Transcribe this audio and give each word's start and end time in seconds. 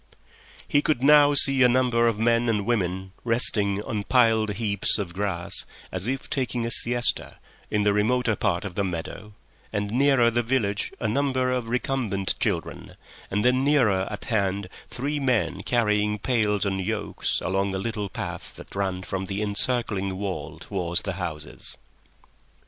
He 0.67 0.81
could 0.81 1.03
now 1.03 1.35
see 1.35 1.61
a 1.61 1.69
number 1.69 2.07
of 2.07 2.17
men 2.17 2.49
and 2.49 2.65
women 2.65 3.11
resting 3.23 3.83
on 3.83 4.03
piled 4.03 4.53
heaps 4.55 4.97
of 4.97 5.13
grass, 5.13 5.53
as 5.91 6.07
if 6.07 6.27
taking 6.27 6.65
a 6.65 6.71
siesta, 6.71 7.35
in 7.69 7.83
the 7.83 7.93
remoter 7.93 8.35
part 8.35 8.65
of 8.65 8.73
the 8.73 8.83
meadow, 8.83 9.33
and 9.71 9.91
nearer 9.91 10.31
the 10.31 10.41
village 10.41 10.91
a 10.99 11.07
number 11.07 11.51
of 11.51 11.69
recumbent 11.69 12.33
children, 12.39 12.95
and 13.29 13.45
then 13.45 13.63
nearer 13.63 14.07
at 14.09 14.25
hand 14.25 14.69
three 14.87 15.19
men 15.19 15.61
carrying 15.61 16.17
pails 16.17 16.65
on 16.65 16.79
yokes 16.79 17.39
along 17.39 17.71
a 17.75 17.77
little 17.77 18.09
path 18.09 18.55
that 18.55 18.73
ran 18.75 19.03
from 19.03 19.25
the 19.25 19.39
encircling 19.39 20.17
wall 20.17 20.57
towards 20.57 21.03
the 21.03 21.13
houses. 21.21 21.77